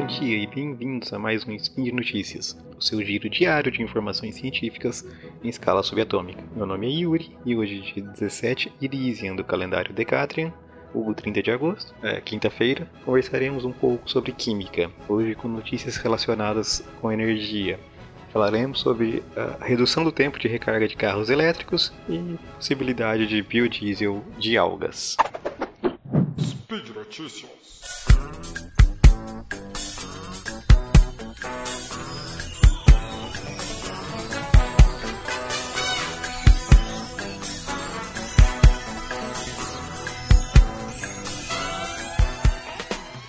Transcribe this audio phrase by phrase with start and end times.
[0.00, 3.82] Bom dia e bem-vindos a mais um Spin de Notícias, o seu giro diário de
[3.82, 5.06] informações científicas
[5.44, 6.42] em escala subatômica.
[6.56, 10.54] Meu nome é Yuri e hoje, dia 17 de dezembro do calendário Decatrian,
[10.94, 16.82] o 30 de agosto, é, quinta-feira, conversaremos um pouco sobre química, hoje com notícias relacionadas
[16.98, 17.78] com energia.
[18.32, 24.24] Falaremos sobre a redução do tempo de recarga de carros elétricos e possibilidade de biodiesel
[24.38, 25.18] de algas.
[26.40, 28.69] Speed Notícias.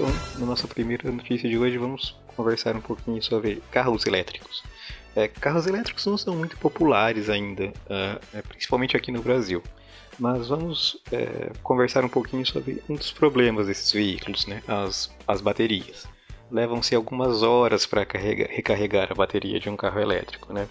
[0.00, 4.62] Então, na nossa primeira notícia de hoje, vamos conversar um pouquinho sobre carros elétricos.
[5.14, 9.62] É, carros elétricos não são muito populares ainda, uh, principalmente aqui no Brasil.
[10.18, 14.62] Mas vamos é, conversar um pouquinho sobre um dos problemas desses veículos, né?
[14.66, 16.08] as, as baterias.
[16.50, 20.50] Levam-se algumas horas para recarregar a bateria de um carro elétrico.
[20.50, 20.66] Né?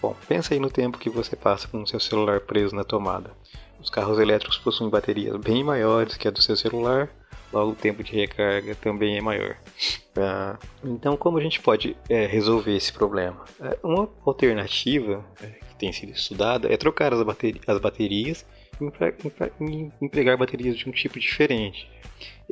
[0.00, 3.32] Bom, pensa aí no tempo que você passa com o seu celular preso na tomada.
[3.80, 7.10] Os carros elétricos possuem baterias bem maiores que a do seu celular,
[7.52, 9.56] logo o tempo de recarga também é maior.
[10.16, 13.44] Ah, então, como a gente pode é, resolver esse problema?
[13.60, 18.46] É, uma alternativa é, que tem sido estudada é trocar as, bateri as baterias
[18.80, 21.88] e empregar baterias de um tipo diferente.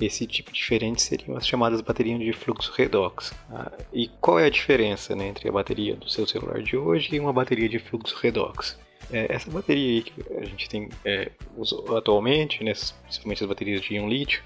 [0.00, 3.34] Esse tipo diferente seriam as chamadas baterias de fluxo redox.
[3.50, 7.14] Ah, e qual é a diferença né, entre a bateria do seu celular de hoje
[7.14, 8.78] e uma bateria de fluxo redox?
[9.10, 11.30] É, essa bateria que a gente tem é,
[11.96, 14.42] atualmente, né, principalmente as baterias de íon lítio,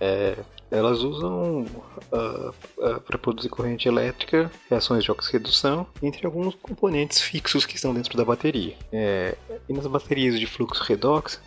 [0.00, 0.36] é,
[0.70, 7.64] elas usam uh, uh, para produzir corrente elétrica reações de oxirredução entre alguns componentes fixos
[7.64, 8.76] que estão dentro da bateria.
[8.92, 9.36] É,
[9.68, 11.40] e nas baterias de fluxo redox,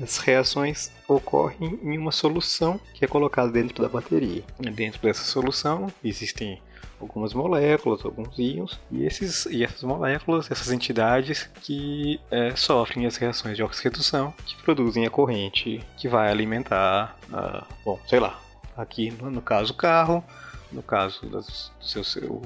[0.00, 4.44] as reações ocorrem em uma solução que é colocada dentro da bateria.
[4.58, 6.60] Dentro dessa solução existem
[7.00, 13.16] algumas moléculas, alguns íons, e, esses, e essas moléculas, essas entidades que é, sofrem as
[13.16, 18.40] reações de oxirredução que produzem a corrente que vai alimentar, uh, bom, sei lá,
[18.76, 20.24] aqui no, no caso o carro,
[20.72, 22.42] no caso das, do seu, seu,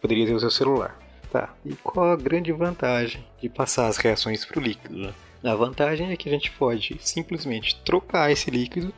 [0.00, 0.98] poderia ser o seu celular.
[1.30, 4.96] Tá, e qual a grande vantagem de passar as reações para o líquido?
[4.96, 5.12] Né?
[5.44, 8.92] A vantagem é que a gente pode simplesmente trocar esse líquido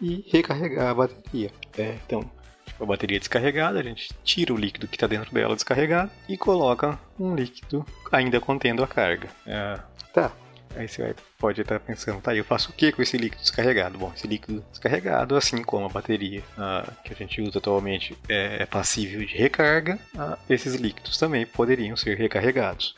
[0.00, 1.50] e recarregar a bateria.
[1.76, 2.28] É, então,
[2.80, 6.98] a bateria descarregada, a gente tira o líquido que está dentro dela descarregado e coloca
[7.18, 9.28] um líquido ainda contendo a carga.
[9.46, 9.78] É,
[10.12, 10.32] tá.
[10.76, 13.96] Aí você vai, pode estar pensando, tá, eu faço o que com esse líquido descarregado?
[13.96, 18.62] Bom, esse líquido descarregado, assim como a bateria ah, que a gente usa atualmente é,
[18.62, 22.94] é passível de recarga, ah, esses líquidos também poderiam ser recarregados.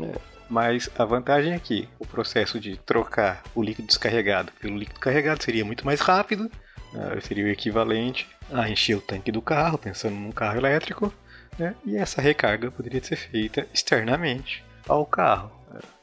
[0.00, 4.98] É, mas a vantagem é que o processo de trocar o líquido descarregado pelo líquido
[4.98, 6.50] carregado seria muito mais rápido,
[6.94, 11.12] uh, seria o equivalente a encher o tanque do carro, pensando num carro elétrico,
[11.58, 11.74] né?
[11.84, 15.50] e essa recarga poderia ser feita externamente ao carro,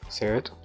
[0.10, 0.56] certo?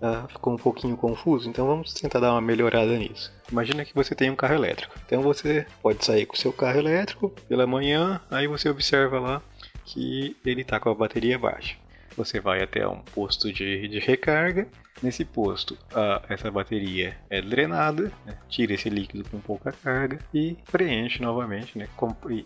[0.00, 3.32] Uh, ficou um pouquinho confuso, então vamos tentar dar uma melhorada nisso.
[3.50, 6.78] Imagina que você tem um carro elétrico, então você pode sair com o seu carro
[6.78, 9.42] elétrico pela manhã, aí você observa lá
[9.84, 11.76] que ele está com a bateria baixa
[12.16, 14.66] você vai até um posto de, de recarga.
[15.02, 18.38] Nesse posto, a, essa bateria é drenada, né?
[18.48, 21.88] tira esse líquido com pouca carga e preenche novamente, né?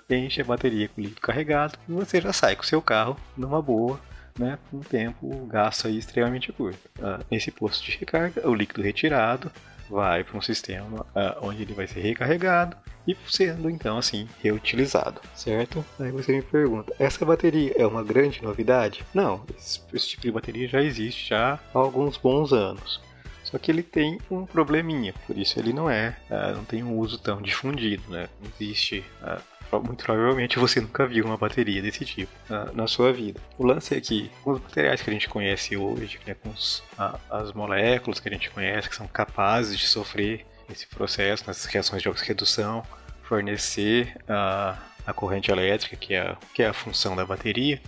[0.08, 3.60] enche a bateria com líquido carregado e você já sai com o seu carro numa
[3.60, 4.00] boa,
[4.38, 4.58] né?
[4.70, 6.80] com um tempo gasto aí extremamente curto.
[7.02, 9.52] Ah, nesse posto de recarga, o líquido retirado
[9.88, 12.76] vai para um sistema uh, onde ele vai ser recarregado
[13.06, 15.84] e sendo então assim reutilizado, certo?
[15.98, 19.04] Aí você me pergunta, essa bateria é uma grande novidade?
[19.14, 23.00] Não, esse, esse tipo de bateria já existe já há alguns bons anos.
[23.44, 26.98] Só que ele tem um probleminha, por isso ele não é, uh, não tem um
[26.98, 28.28] uso tão difundido, né?
[28.42, 29.40] Não existe uh,
[29.72, 33.40] muito provavelmente você nunca viu uma bateria desse tipo na, na sua vida.
[33.58, 37.18] O lance é que os materiais que a gente conhece hoje, né, com os, a,
[37.30, 42.02] as moléculas que a gente conhece, que são capazes de sofrer esse processo, nessas reações
[42.02, 42.82] de oxirredução,
[43.22, 47.80] fornecer a, a corrente elétrica, que é, que é a função da bateria,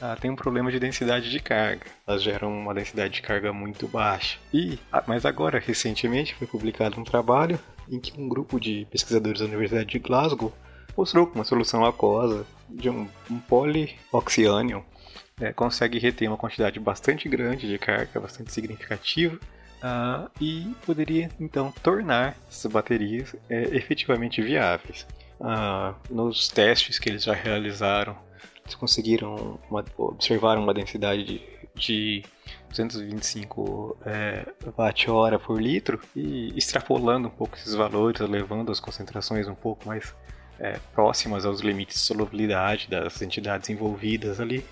[0.00, 1.86] ah, tem um problema de densidade de carga.
[2.06, 4.38] Elas geram uma densidade de carga muito baixa.
[4.52, 7.58] E, mas agora, recentemente, foi publicado um trabalho
[7.88, 10.52] em que um grupo de pesquisadores da Universidade de Glasgow
[10.96, 13.38] mostrou que uma solução aquosa de um, um
[15.40, 19.36] é, consegue reter uma quantidade bastante grande de carga, bastante significativa,
[19.82, 25.06] uh, e poderia então tornar essas baterias é, efetivamente viáveis.
[25.40, 28.16] Uh, nos testes que eles já realizaram,
[28.64, 31.42] eles conseguiram uma, observar uma densidade de,
[31.74, 32.22] de
[32.68, 34.46] 225 é,
[34.78, 40.14] watt-hora por litro e extrapolando um pouco esses valores, levando as concentrações um pouco mais
[40.62, 44.64] é, próximas aos limites de solubilidade das entidades envolvidas ali.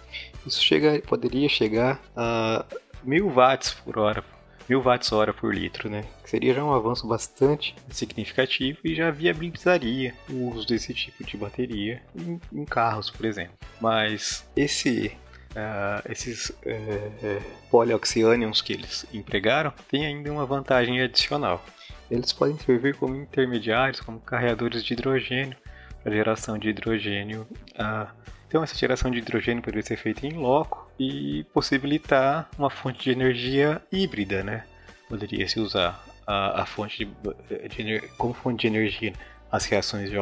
[0.46, 2.64] Isso chega, poderia chegar a
[3.02, 4.22] 1000 watts por hora,
[4.68, 6.04] 1000 watts hora por litro, né?
[6.22, 11.36] Que seria já um avanço bastante significativo e já viabilizaria o uso desse tipo de
[11.36, 13.54] bateria em, em carros, por exemplo.
[13.80, 15.12] Mas esse
[15.50, 21.64] Uh, esses uh, que eles empregaram têm ainda uma vantagem adicional.
[22.08, 25.56] Eles podem servir como intermediários, como carreadores de hidrogênio
[26.02, 27.46] para geração de hidrogênio.
[27.74, 28.08] Uh,
[28.48, 33.10] então, essa geração de hidrogênio poderia ser feita em loco e possibilitar uma fonte de
[33.10, 34.64] energia híbrida, né?
[35.08, 39.12] Poderia se usar a, a fonte de, de, como fonte de energia
[39.50, 40.16] as reações de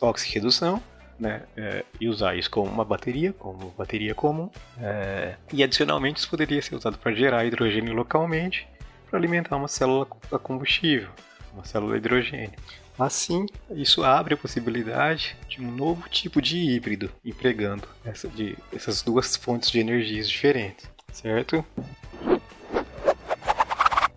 [0.00, 0.82] oxirredução
[1.18, 4.50] né, é, e usar isso como uma bateria, como bateria comum.
[4.80, 8.68] É, e adicionalmente isso poderia ser usado para gerar hidrogênio localmente
[9.08, 11.08] para alimentar uma célula a combustível,
[11.54, 12.58] uma célula de hidrogênio.
[12.98, 19.02] Assim, isso abre a possibilidade de um novo tipo de híbrido, empregando essa de, essas
[19.02, 21.64] duas fontes de energias diferentes, certo?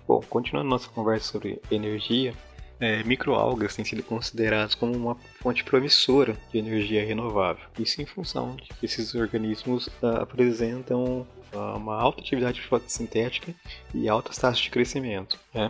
[0.08, 2.34] Bom, continuando nossa conversa sobre energia,
[2.80, 7.66] é, microalgas têm sido consideradas como uma fonte promissora de energia renovável.
[7.78, 13.54] Isso em função de que esses organismos uh, apresentam uh, uma alta atividade fotossintética
[13.94, 15.38] e altas taxas de crescimento.
[15.54, 15.70] Né?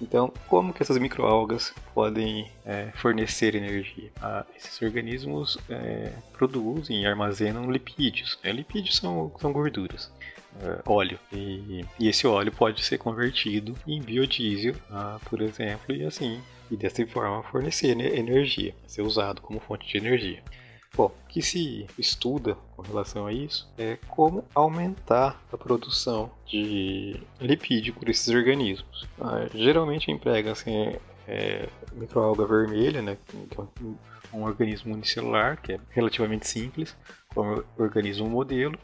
[0.00, 4.10] Então, como que essas microalgas podem é, fornecer energia?
[4.20, 8.38] Ah, esses organismos é, produzem e armazenam lipídios.
[8.42, 8.52] Né?
[8.52, 10.10] Lipídios são, são gorduras.
[10.62, 11.18] É, óleo.
[11.32, 16.76] E, e, esse óleo pode ser convertido em biodiesel, ah, por exemplo, e assim, e
[16.76, 20.42] dessa forma fornecer energia, ser usado como fonte de energia.
[20.96, 27.20] Bom, o que se estuda com relação a isso é como aumentar a produção de
[27.40, 29.08] lipídio por esses organismos.
[29.20, 30.96] Ah, geralmente emprega-se assim,
[31.28, 33.96] é, microalga vermelha, né, que é um,
[34.32, 36.96] um organismo unicelular, que é relativamente simples,
[37.32, 38.76] como organismo modelo,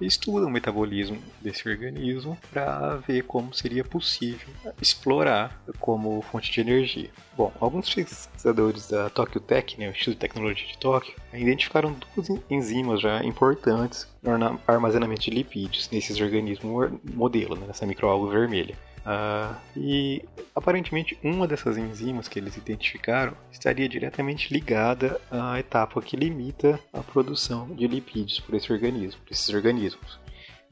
[0.00, 4.48] estuda o metabolismo desse organismo para ver como seria possível
[4.80, 7.10] explorar como fonte de energia.
[7.36, 12.28] Bom, alguns pesquisadores da Tokyo Tech, né, o Instituto de Tecnologia de Tóquio, identificaram duas
[12.50, 18.76] enzimas já importantes no armazenamento de lipídios nesses organismos modelo, né, nessa microalga vermelha.
[19.04, 20.24] Uh, e
[20.54, 27.02] aparentemente uma dessas enzimas que eles identificaram estaria diretamente ligada à etapa que limita a
[27.02, 30.18] produção de lipídios por esse organismo, por esses organismos.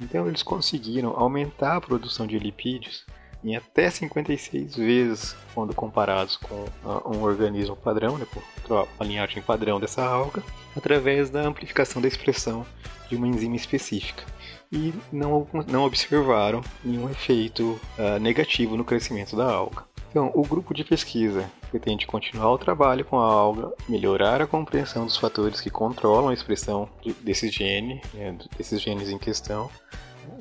[0.01, 3.05] Então eles conseguiram aumentar a produção de lipídios
[3.45, 8.27] em até 56 vezes quando comparados com uh, um organismo padrão, né,
[8.67, 10.43] com a linhagem padrão dessa alga,
[10.77, 12.65] através da amplificação da expressão
[13.09, 14.25] de uma enzima específica
[14.73, 19.85] e não, não observaram nenhum efeito uh, negativo no crescimento da alga.
[20.11, 25.07] Então, o grupo de pesquisa pretende continuar o trabalho com a alga, melhorar a compreensão
[25.07, 29.71] dos fatores que controlam a expressão de, desse gene, né, desses genes em questão,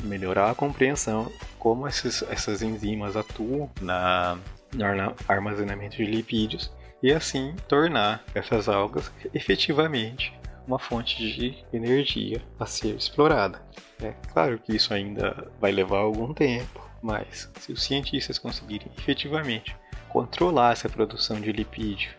[0.03, 4.35] melhorar a compreensão como esses, essas enzimas atuam na,
[4.73, 4.83] no
[5.27, 6.73] armazenamento de lipídios
[7.03, 10.33] e assim tornar essas algas efetivamente
[10.65, 13.61] uma fonte de energia a ser explorada.
[14.01, 19.75] É claro que isso ainda vai levar algum tempo, mas se os cientistas conseguirem efetivamente
[20.12, 22.12] controlar essa produção de lipídio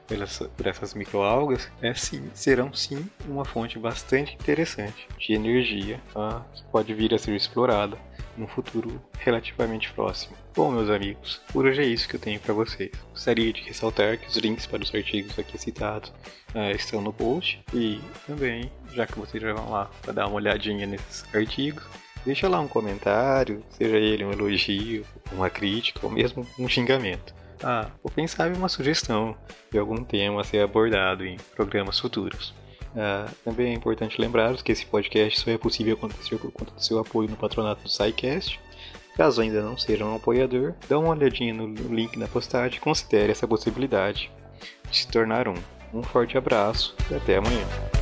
[0.57, 6.43] por essas microalgas, é sim, serão sim uma fonte bastante interessante de energia tá?
[6.55, 7.99] que pode vir a ser explorada
[8.35, 10.35] num futuro relativamente próximo.
[10.55, 12.91] Bom, meus amigos, por hoje é isso que eu tenho para vocês.
[13.11, 16.11] Gostaria de ressaltar que os links para os artigos aqui citados
[16.55, 20.37] uh, estão no post e também, já que vocês já vão lá para dar uma
[20.37, 21.85] olhadinha nesses artigos,
[22.25, 27.42] deixa lá um comentário, seja ele um elogio, uma crítica ou mesmo um xingamento.
[27.63, 29.37] Ah, ou quem sabe uma sugestão
[29.71, 32.53] de algum tema a ser abordado em programas futuros.
[32.93, 36.85] Uh, também é importante lembrar que esse podcast só é possível acontecer por conta do
[36.85, 38.61] seu apoio no patronato do SciCast.
[39.17, 43.33] Caso ainda não seja um apoiador, dá uma olhadinha no link na postagem e considere
[43.33, 44.31] essa possibilidade
[44.91, 45.55] de se tornar um.
[45.93, 48.02] Um forte abraço e até amanhã.